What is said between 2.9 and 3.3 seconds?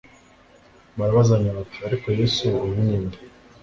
nde?